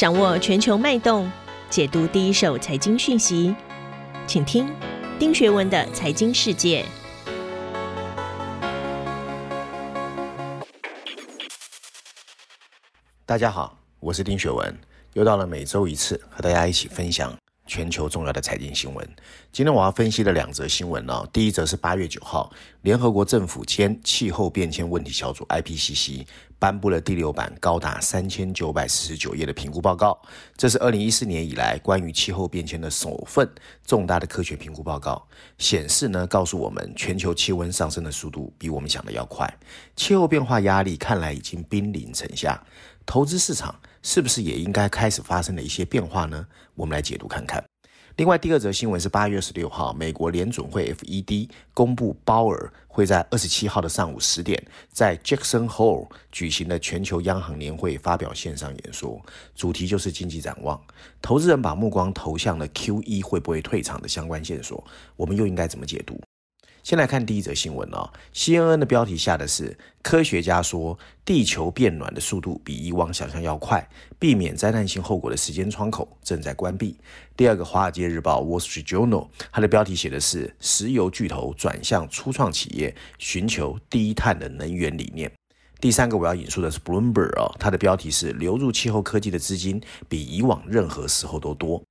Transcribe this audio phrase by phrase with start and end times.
[0.00, 1.30] 掌握全球脉动，
[1.68, 3.54] 解读第一手财经讯息，
[4.26, 4.66] 请听
[5.18, 6.82] 丁学文的《财经世界》。
[13.26, 14.74] 大家好，我是丁学文，
[15.12, 17.36] 又到了每周一次和大家一起分享。
[17.70, 19.08] 全球重要的财经新闻，
[19.52, 22.52] 今天我要分析的两则新闻呢，第一则是八月九号，
[22.82, 26.26] 联合国政府间气候变迁问题小组 IPCC
[26.58, 30.20] 颁布了第六版高达三千九百四十九页的评估报告，
[30.56, 33.48] 这是二零一四年以来关于气候变迁的首份
[33.86, 35.24] 重大的科学评估报告，
[35.56, 39.48] 显示呢，告诉我们全球气温上升的速度比我们想的要快，
[39.94, 42.60] 气候变化压力看来已经兵临城下。
[43.06, 46.46] 投资市场是不是也应该开始发生了一些变化呢？
[46.74, 47.62] 我们来解读看看。
[48.16, 59.18] 另外，第二则新闻是八月十六号，美国联准会 FED 公布鲍尔会在二十七号的上午十点，在 Jackson Hole 举行的全球央行年会发表线上演说，
[59.54, 60.78] 主题就是经济展望。
[61.22, 64.84] 投资人把目光投向了 QE 会不会退场的相关线索，
[65.16, 66.20] 我们又应该怎么解读？
[66.82, 73.86] 先来看第一则新闻哦，CNN 的标题下的是科学家说地球变暖的速度比以往想象要快，
[74.18, 76.96] 避免灾难性后果的时间窗口正在关闭。
[77.36, 85.30] 第二个《华尔街日报》Wall Street Journal，它的标题写的是石油巨头转向初创企业，寻求低碳的能源理念。
[85.80, 91.82] 第三个我要引述的是 Bloomberg 哦，它的标题是流入气候科技的资金比以往任何时候都多。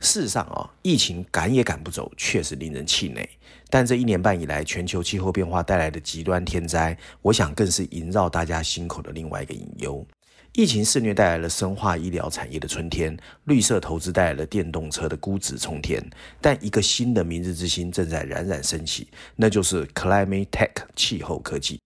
[0.00, 3.28] 事实上啊，疫情赶也赶不走，确实令人气馁。
[3.70, 10.06] 但这一年半以来，全球气候变化带来的极端天灾，我想更是萦绕大家心口的另外一个隐忧。
[10.52, 16.00] 疫情肆虐带来了生化医疗产业的春天，绿色投资带来了电动车的估值冲天。
[16.40, 21.80] 但一个新的明日之星正在冉冉升起，那就是 Climate Tech 气候科技。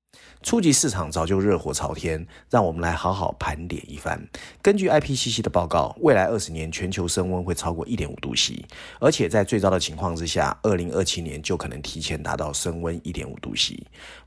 [0.49, 4.19] 初级市场早就热火朝天，让我们来好好盘点一番。
[4.63, 8.65] 根据 IPCC 的报告，未来二十年全球升温会超过一点五度 C，
[8.99, 13.79] 而且在最糟的情况之下，二零二七年就可能提前达到升温一点五度 C。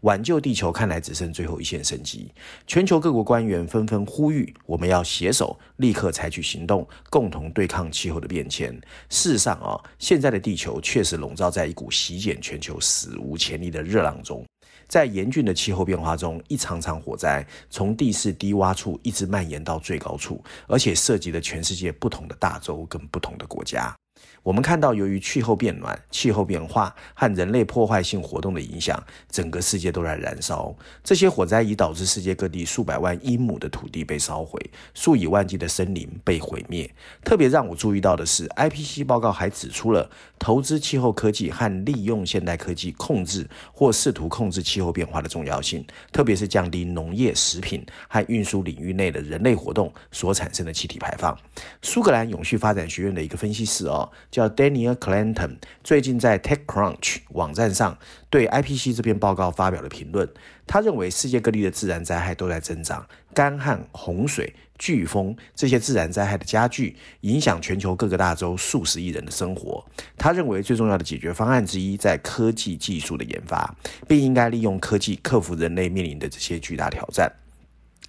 [0.01, 2.31] 挽救地球看来只剩最后一线生机。
[2.67, 8.71] 全球各国官员纷纷呼吁，我们要携手，立刻采取行动，共同对抗气候的变迁。
[9.09, 14.45] 事实上啊，现在的地球确实笼罩在一股席卷全球、史无前例的热浪中。
[14.91, 23.95] 在严峻的气候变化中，一场场火灾从地势低洼处一直蔓延到最高处，而且涉及了全世界不同的大洲跟不同的国家。
[24.43, 30.75] 我们看到，由于气候变暖、气候变化和人类破坏性活动的影响，整个世界都在燃烧。
[31.03, 34.59] 这些火灾已导致世界各地数百万英亩的土地被烧毁，
[34.95, 36.89] 数以万计的森林被毁灭。
[37.23, 40.09] 特别让我注意到的是，IPCC 报告还指出了
[40.39, 51.37] 投资气候科技和利用现代科技控制或试图控制气候变化的重要性，特别是降低农业、食品和运输领域内的人类活动所产生的气体排放。
[51.83, 54.11] 苏格兰永续发展学院的一个分析师哦。
[54.31, 57.97] 叫 Daniel Clanton，最近在 TechCrunch 网站上
[58.29, 60.27] 对 IPCC 这篇报告发表了评论。
[60.65, 69.85] 他认为世界各地的自然灾害都在增长，干旱、洪水、飓风这些自然灾害的加剧，影响全球各个大洲数十亿人的生活。
[70.17, 73.75] 他认为最重要的解决方案之一在科技技术的研发，
[74.07, 77.29] 并应该利用科技克服人类面临的这些巨大挑战。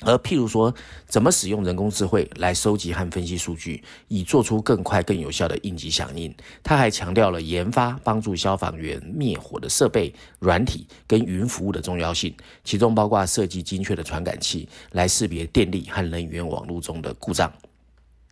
[0.00, 0.74] 而譬如说，
[1.06, 6.34] 怎么使用人工智慧来收集和分析数据，以做出更快、更有效的应急响应。
[6.62, 17.52] 他还强调了研发帮助消防员灭火的设备、软体跟云服务的重要性，其中包括设计精确的传感器来识别电力和能源网络中的故障。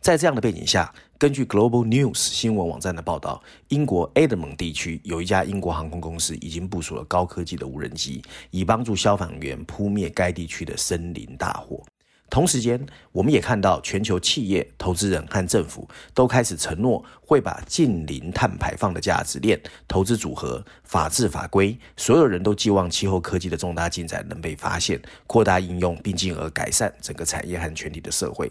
[0.00, 11.84] 在这样的背景下，根据 Global News 新闻网站的报道，英国埃德蒙地区有一家英国航空公司已经部署了高科技的无人机，以帮助消防员扑灭该地区的森林大火。
[12.30, 12.80] 同时间，
[13.10, 28.48] 我们也看到全球企业、投资人和政府都开始承诺，会把近零碳排放的价值链、投资组合、法治法规，所有人都寄望气候科技的重大进展能被发现、扩大应用，并进而改善整个产业和全体的社会。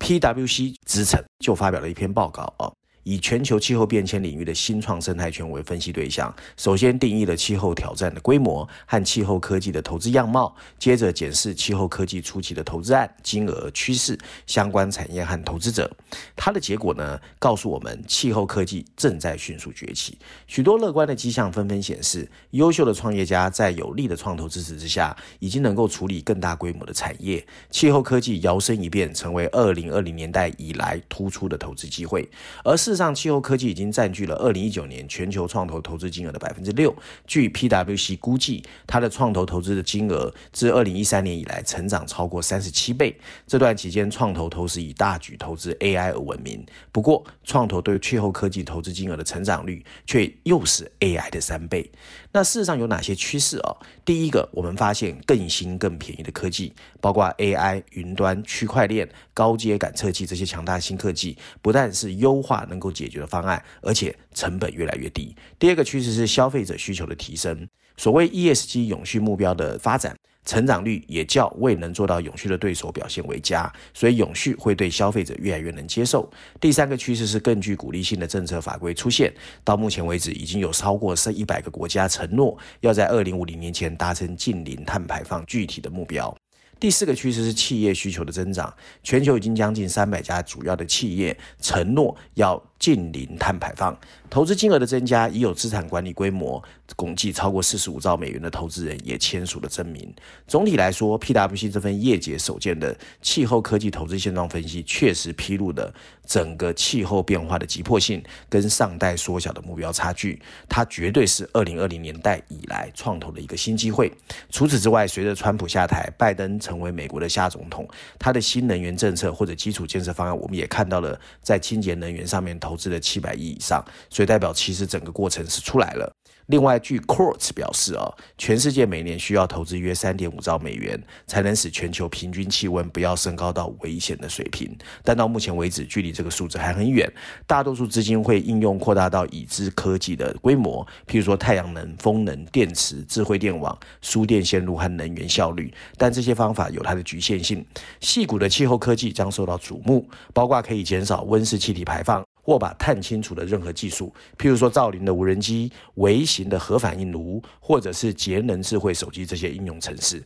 [0.00, 2.79] PwC 资诚就发表了一篇报告啊。
[3.10, 14.16] 以全球气候变迁领域的新创生态圈为分析对象，首先定义了气候挑战的规模和气候科技的投资样貌，接着检视气候科技初期的投资案金额趋势、
[14.46, 15.90] 相关产业和投资者。
[16.36, 20.16] 它的结果呢，告诉我们气候科技正在迅速崛起，
[20.46, 27.44] 许多乐观的迹象纷纷显示，优秀的创业家在有力的创投支持之下，已经能够处理更大规模的产业。
[27.70, 32.30] 气候科技摇身一变，成为二零二零年代以来突出的投资机会，
[32.62, 32.99] 而是。
[33.00, 36.94] 上，气候科技已经占据了二零一九年全球创投投资金额的百分之六。
[37.26, 43.18] 据 PwC 估计，它的创投投资的金额自二零一三年以来成长超过三十七倍。
[43.46, 46.62] 这段期间，创投投资以大举投资 AI 而闻名。
[46.92, 51.90] 不过，创投对气候科技投资金额的成长率却又是 AI 的三倍。
[52.32, 53.76] 那事实上有哪些趋势哦？
[54.04, 65.34] 第一个，我们发现更新更便宜的科技，包括 AI、云端、区块链、高阶感测器这些强大新科技，不但是优化能够解决的方案，而且成本越来越低。
[65.58, 70.16] 第二个趋势是消费者需求的提升，所谓 ESG 永续目标的发展。
[70.44, 76.28] 成长率也较未能做到永续的对手表现为佳，所以永续会对消费者越来越能接受。
[76.60, 79.32] 第三个趋势是更具鼓励性的政策法规出现，
[79.62, 86.34] 到目前为止已经有超过1一百个国家承诺要在二零五零年前达成近零碳排放具体的目标。
[86.80, 93.94] 第四个趋势是企业需求的增长，全球已经将近三百家主要的企业承诺要净零碳排放。
[94.30, 96.62] 投资金额的增加，已有资产管理规模
[96.96, 100.10] 共计超过四十五兆美元的投资人也签署了证明。
[100.46, 105.92] 总体来说，PwC 这份业界首见的气候科技投资现状分析，确实披露了
[106.24, 110.40] 整个气候变化的急迫性跟上代缩小的目标差距。
[110.68, 114.10] 它绝对是二零二零年代以来创投的一个新机会。
[114.48, 117.84] 除此之外，随着川普下台，拜登成为美国的下总统，
[118.16, 123.84] 他的新能源政策或者基础建设方案，我们也看到了在清洁能源上面投资了七百亿以上。
[124.08, 126.12] 所以代表其实整个过程是出来了。
[126.50, 134.76] 另外，据 Quartz 表示啊，全世界每年需要投资约三点五兆美元，才能使全球平均气温不要升高到危险的水平。
[135.04, 137.08] 但到目前为止，距离这个数字还很远。
[137.46, 145.72] 大多数资金会应用扩大到已知科技的规模，譬如说太阳能、风能、电池、智慧电网、输电线路和能源效率。
[145.96, 147.64] 但这些方法有它的局限性。
[148.00, 150.04] 细谷的气候科技将受到瞩目，
[150.34, 152.29] 包括可以减少温室气体排放。
[152.50, 160.16] 或把碳清除的任何技术，譬如说造林的无人机、微型的核反应炉，或者是节能智慧手机这些应用程式。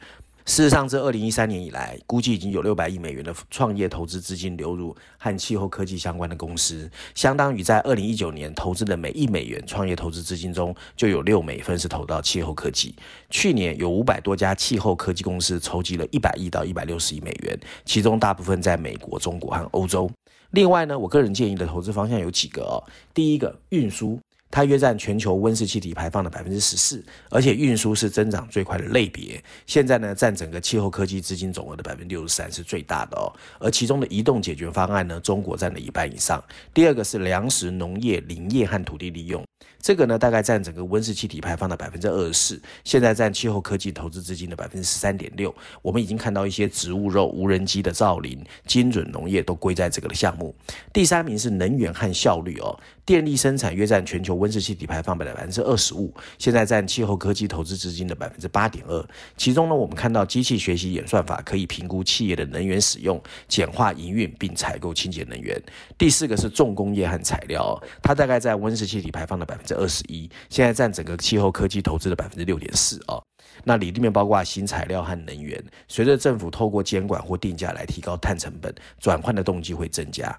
[0.46, 12.94] 事实上，自二零一三年以来，估计已经有六百亿美元的创业投资资金流入和气候科技相关的公司，相当于在二零一九年投资的每一美元创业投资资金中，就有六美分是投到气候科技。
[13.28, 20.10] 去年有五百多家气候科技公司筹集了一百亿到一百六十亿美元，其中大部分在美国、中国和欧洲。
[20.50, 22.82] 另外呢，我个人建议的投资方向有几个哦。
[23.12, 24.18] 第一个，运输。
[24.50, 29.42] 它约占全球温室气体排放的百分之十四，而且运输是增长最快的类别。
[29.66, 33.26] 现在呢，占整个气候科技资金总额的百分之六十三是最大的哦。
[33.58, 36.40] 而其中的移动解决方案呢，中国占了一半以上。
[36.72, 39.42] 第二个是粮食、农业、林业和土地利用。
[39.80, 45.54] 这个呢，大概占整个温室气体排放的百分之二十四，现在占气候科技投资资金的百分之十三点六。
[45.82, 50.54] 我们已经看到一些植物肉、无人机的造林、精准农业都归在这个的项目。
[50.90, 52.74] 第三名是能源和效率哦，
[53.04, 59.06] 电力生产约占全球温室气体排放的百分之二十五，现在占气候科技投资资金的百分之八点二。
[59.36, 65.62] 其中呢，我们看到机器学习演算法可以评估企业的能源使用，简化营运并采购清洁能源。
[65.98, 73.20] 第四个是重工业和材料，它大概在温室气体排放的百分之二十一，现在占整个气候科技投资的百分之六点四啊。
[73.64, 80.36] 那里面包括新材料和能源，随着政府透过监管或定价来提高碳成本，转换的动机会增加。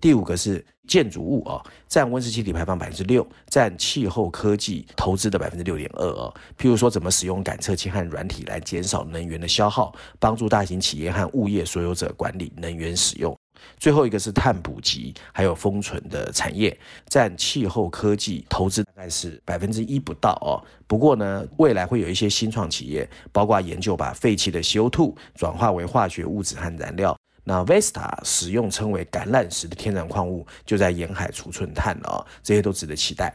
[0.00, 6.32] 第五个是建筑物啊，占温室气体排放百分之六，占气候科技投资的百分之六点二啊。
[6.58, 13.34] 譬如说，怎么使用感测器和软体来减少能源的消耗，帮助大型企业和物业所有者管理能源使用。
[13.78, 16.76] 最后一个是碳捕集，还有封存的产业，
[17.08, 20.60] 占气候科技投资大概是百分之一不到哦。
[20.86, 27.16] 不过呢，未来会有一些新创企业，包括研究把废弃的 CO2 转化为化学物质和燃料。
[27.46, 33.34] 那 Vesta 使用称为橄榄石的天然矿物，就在沿海储存碳了哦，这些都值得期待。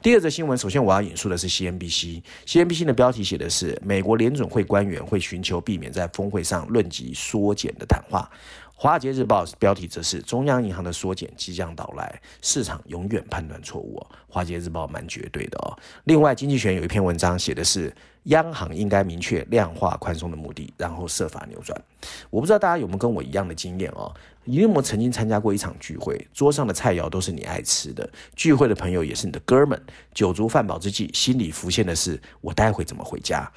[0.00, 8.28] 第二则新闻，首先我要引述的是 CNBC，CNBC 的标题写的是美国联准会官员会寻求避免在峰会上论及缩减的谈话。
[8.82, 13.96] 《华尔街日报》标题则是“中央银行的缩减即将到来，市场永远判断错误”。
[14.28, 15.78] 《华尔街日报》蛮绝对的哦。
[16.02, 17.94] 另外，《经济学》有一篇文章写的是
[18.26, 21.80] “央行应该明确量化宽松的目的，然后设法扭转”。
[22.28, 24.12] 我不知道大家有没有跟我一样的经验哦？
[24.42, 29.80] 你有没有曾经参加过一场聚会，桌上的菜肴都是你爱吃的，聚会的朋友也是你的哥们，
[30.12, 33.48] 酒足饭饱之际，心里浮现的是“我待会怎么回家”。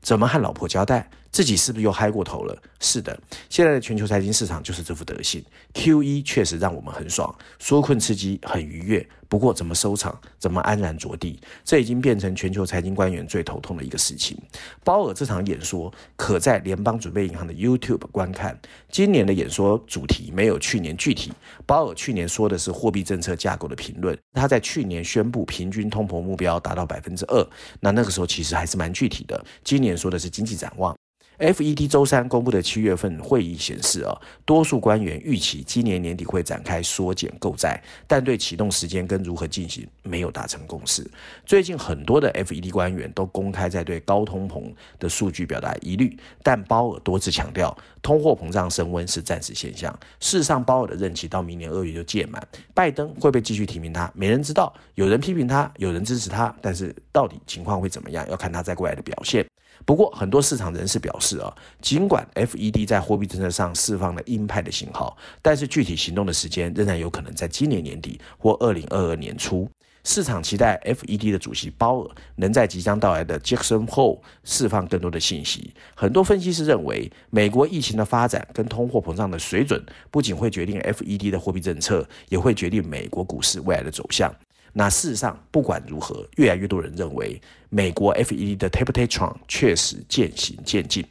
[0.00, 1.10] 怎么和老婆交代？
[1.30, 2.56] 自己是不是又嗨过头了？
[2.80, 3.18] 是的，
[3.48, 5.44] 现在的全球财经市场就是这副德行。
[5.74, 9.06] QE 确实让我们很爽，纾困刺激很愉悦。
[9.28, 14.36] 不过，怎么收场，怎么安然着地，这已经变成全球财经官员最头痛的一个事情。
[14.82, 18.58] 鲍尔这场演说可在联邦准备银行的 YouTube 观看。
[18.90, 21.30] 今年的演说主题没有去年具体。
[21.64, 27.46] 鲍尔去年说的是货币政策架构的评论，他在去年宣布平均通膨目标达到百分之二，
[27.78, 29.44] 那那个时候其实还是蛮具体的。
[29.62, 30.92] 今年说的是经济展望。
[31.40, 41.10] FED 周三公布的七月份会议显示，啊，多数官员预期今年年底会展开缩减购债，但对启动时间跟如何进行没有达成共识。
[41.46, 49.90] 最近很多的 FED 官员都公开在对高通膨的数据表达疑虑，但鲍尔多次强调，通货膨胀升温是暂时现象。
[50.20, 54.70] 事实上，鲍尔的任期到明年二月就届满，拜登会不会继续提名他，没人知道。
[54.94, 59.49] 有人批评他，有人支持他，但是到底情况会怎么样，要看他在未来的表现。
[59.84, 69.68] 不过，很多市场人士表示啊，尽管 FED 在货币政策上释放了鹰派的信号，但是具体行动的时间仍然有可能在今年年底或二零二二年初。
[70.02, 75.74] 市场期待 FED 的主席鲍尔能在即将到来的 Jackson Hole 释放更多的信息。
[75.94, 84.34] 很多分析师认为，美国疫情的发展跟通货膨胀的水准，不仅会决定 FED 的货币政策，也会决定美国股市未来的走向。
[84.72, 91.04] 那事实上，不管如何，越来越多人认为，美国 FED 的 t a p e t a t r o n 确实渐行渐近。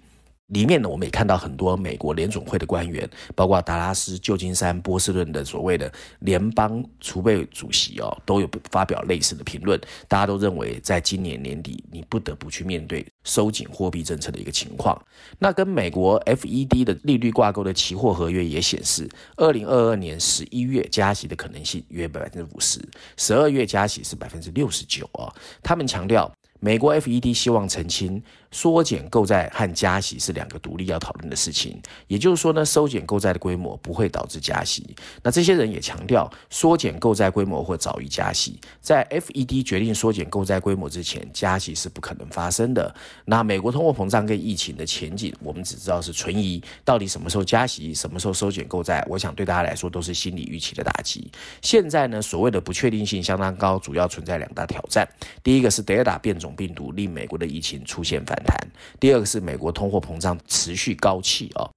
[0.49, 9.79] 里面呢，我们也看到很多美国联总会的官员，包括达拉斯、旧金山、波士顿的所谓的联邦储备主席哦，都有发表类似的评论。
[10.07, 14.99] 大家都认为，在今年年底，你不得不去面对收紧货币政策的一个情况。
[15.37, 22.79] 那跟美国 FED 的利率挂钩的期货合约也显示，二零二二年十一月加息的可能性约百分之五十，
[23.17, 25.31] 十二月加息是百分之六十九啊。
[25.61, 28.21] 他们强调，美国 FED 希望澄清。
[28.51, 34.95] 缩减购债和加息是两个独立要讨论的事情，也就是说呢，收减购债的规模不会导致加息。
[35.21, 38.59] 那这些人也强调，缩减购债规模或早于加息。
[38.81, 42.93] 在 FED 决定缩减购债规模之前，加息是不可能发生的。
[43.25, 51.29] 那美国通货膨胀跟疫情的前景，我们只知道是存疑，到底什么时候加息，什么时候收减购债，我想对大家来说都是心理预期的打击。
[51.61, 55.07] 现在呢，所谓的不确定性相当高，主要存在两大挑战。
[55.43, 58.55] 第一个是德尔塔变种病毒令美国的疫情出现反弹。
[58.99, 61.69] 第二个是美国通货膨胀持续高企啊。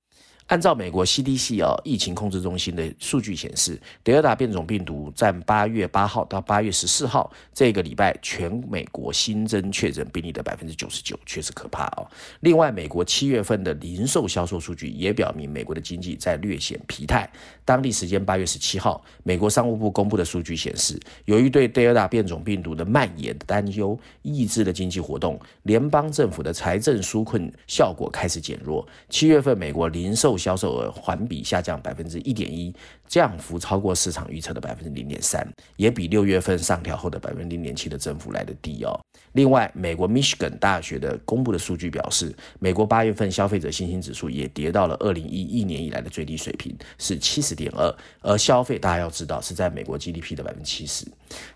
[0.49, 12.07] 按照美国 CDC 啊疫情控制中心的数据显示，德尔塔变种病毒占八月八号到八月十四号这个礼拜全美国新增确诊病例的百分之九十九，确实可怕哦。
[12.41, 17.29] 另外，美国七月份的零售销售数据也表明，美国的经济在略显疲态。
[17.65, 28.87] 当地时间八月十七号，美国商务部公布的数据显示，由于对德尔塔变种病毒的蔓延的担忧，抑制了经济活动，联邦政府的财政纾困效果开始减弱。
[29.09, 32.75] 七月份，美国零售销售额环比下降百分之一点一，
[33.07, 35.47] 降幅超过市场预测的百分之零点三，
[35.77, 38.99] 也比六月份上调后的百分之零点七的增幅来得低哦。
[39.33, 47.95] 另外，美国密歇根大学的公布的数据表示，美国八月份消费者信心指数也跌到了二零一一年以来的最低水平，是七十点二。
[48.21, 51.07] 而消费大家要知道是在美国 GDP 的百分之七十。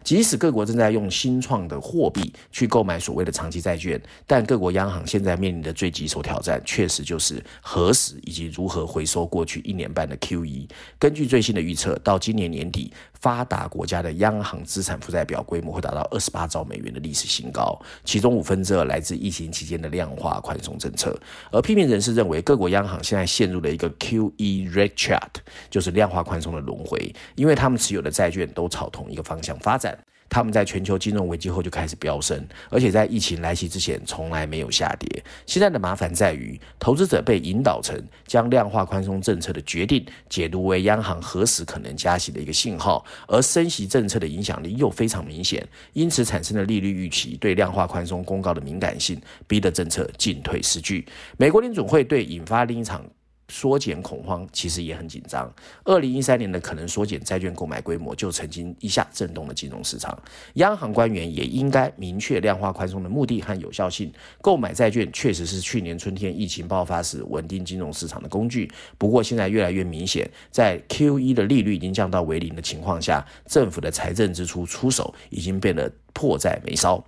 [0.03, 10.67] 即使各国正在用新创的货币去购买所谓的长期债券，但各国央行现在面临的最棘手挑战，确实就是何时以及如何回收过去一年半的 QE。
[10.99, 17.66] 根据最新的预测，到今年年底，发达国家的央行资产负债表规模会达到二十八兆美元的历史新高，
[18.05, 21.19] 其中五分之二来自疫情期间的量化宽松政策。
[21.51, 25.21] 而批评人士认为，各国央行现在陷入了一个 QE red chart，
[25.71, 29.97] 就是量化宽松的轮回，因为他们持有的债券都朝同一个方向发展。
[30.29, 35.25] 他们在全球金融危机后就开始飙升，而且在疫情来袭之前从来没有下跌。
[35.47, 51.07] 现在的麻烦在于，投资者被引导成将量化宽松政策的决定解读为央行何时可能加息的一个信号，而升息政策的影响力又非常明显，因此产生的利率预期对量化宽松公告的敏感性，逼得政策进退失据。
[51.37, 53.05] 美国联准会对引发另一场。
[53.49, 55.53] 缩减恐慌其实也很紧张。
[55.85, 60.17] 二零一三年的可能缩减债券购买规模就曾经一下震动了金融市场。
[60.55, 64.13] 央行官员也应该明确量化宽松的目的和有效性。
[64.41, 68.71] 购买债券确实是去年春天疫情爆发时稳定金融市场的工具。
[68.99, 77.05] 不过现在越来越明显，在 QE 的利率已经降到为零的情况下，政府的财政支出出手已经变得迫在眉梢。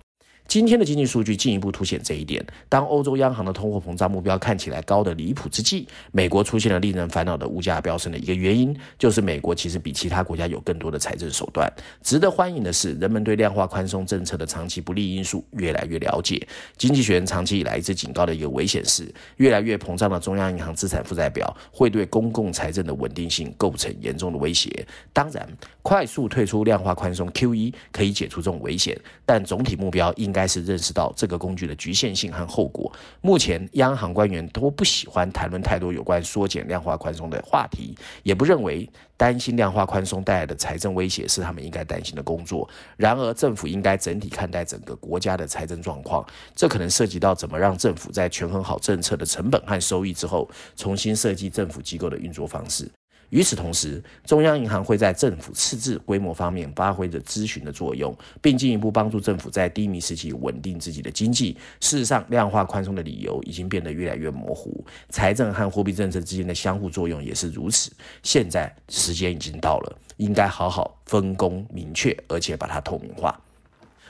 [0.49, 2.43] 今天的经济数据进一步凸显这一点。
[2.67, 11.71] 当欧洲央行的通货膨胀目标看起来高得离谱之际，美国出现了令人烦恼的物价飙升的一个原因，就是美国其实比其他国家有更多的财政手段。
[12.01, 16.41] 值得欢迎的是，人们对量化宽松政策的长期不利因素越来越了解。
[16.77, 24.83] 经济学人长期以来一直警告的一个危险是，越来越膨胀的中央银行资产负债表会对公共财政的稳定性构成严重的威胁。
[25.13, 25.47] 当然，
[25.83, 32.89] 快速退出量化宽松 QE 可以解除这种危险，但总体目标应该该是认识到这个工具的局限性和后果。
[33.19, 37.93] 目前，央行官员都不喜欢谈论太多有关缩减量化宽松的话题，
[38.23, 42.69] 也不认为担心量化宽松带来的财政威胁是他们应该担心的工作。
[42.95, 52.89] 然而，政府应该整体看待整个国家的财政状况，这可能涉及到怎么让政府在权衡好政策的成本和收益之后，重新设计政府机构的运作方式。
[53.29, 61.55] 与此同时，中央银行会在政府赤字规模方面发挥着咨询的作用，并进一步帮助政府在低迷时期稳定自己的经济。
[61.79, 67.91] 事实上，量化宽松的理由已经变得越来越模糊，财政和货币政策之间的相互作用也是如此。
[68.23, 73.39] 现在时间已经到了，应该好好分工明确，而且把它透明化。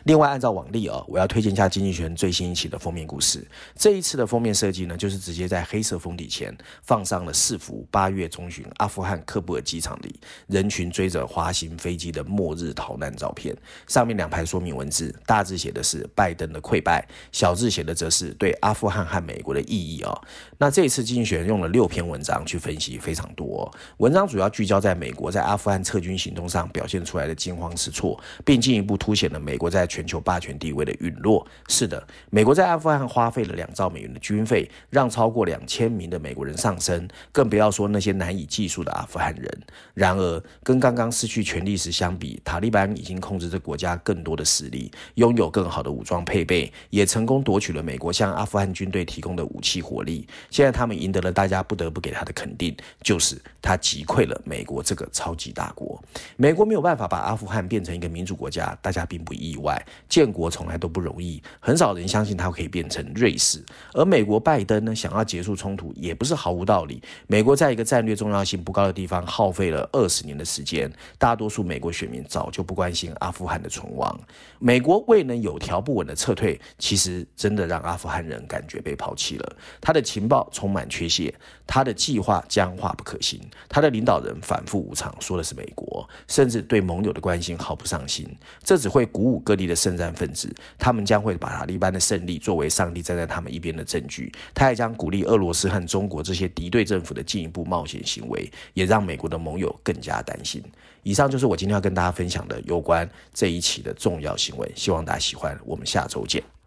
[0.09, 3.47] 另外，按照往例啊，我要推荐一下《经济学人》最新一期的封面故事。
[3.75, 6.51] 这一次的封面设计呢，就是直接在黑色封底前
[6.81, 13.55] 放上了四幅八月中旬阿富汗喀布尔机场里人群追着滑行飞机的末日逃难照片。
[13.85, 20.19] 上面两排说明文字，大字写的是拜登的溃败，小字写的则是对阿富汗和美国的意义啊。
[20.57, 23.71] 那这一次《经济学人》用了六篇文章去分析，非常多。
[23.97, 31.45] 文章主要聚焦在美国在阿富汗撤军行动上表现出来的惊慌失措，并进一步凸显了美国在全全球霸权地位的陨落。
[31.67, 39.61] 是的，美国在阿富汗花费了两兆美元的军费，让超过两千名的美国人丧生，更不要说那些难以计数的阿富汗人。
[39.93, 50.25] 然而，跟刚刚失去权力时相比，塔利班已经控制着国家更多的实力，拥有更好的武装配备，也成功夺取了美国向阿富汗军队提供的武器火力。
[50.49, 56.01] 现在他们赢得了大家不得不给他的肯定，就是他击溃了美国这个超级大国。
[56.37, 59.78] 美国没有办法把阿富汗变成一个民主国家，大家并不意外。
[60.07, 63.63] 建国从来都不容易，很少人相信它可以变成瑞士。
[63.93, 67.01] 而美国拜登呢，想要结束冲突也不是毫无道理。
[67.27, 74.19] 美国在一个战略重要性不高的地方耗费了二十年的时间，大多数美国选民早就不关心阿富汗的存亡。
[74.59, 79.55] 美国未能有条不紊的撤退，其实真的让阿富汗人感觉被抛弃了。
[79.79, 81.33] 他的情报充满缺陷，
[81.65, 88.27] 他的计划僵化不可行，他的领导人反复无常，说的是美国，甚至对盟友的关心毫不上心。
[88.63, 94.29] 这只会鼓舞各地的圣战分子，他们将会把塔利班的胜利作为上帝站在他们一边的证据。
[94.53, 100.61] 他也将鼓励俄罗斯和中国这些敌对政府的进一步冒险行为，也让美国的盟友更加担心。
[101.03, 105.57] 以上就是我今天要跟大家分享的有关这一期的重要新闻，希望大家喜欢。
[105.63, 106.58] 我们下周见。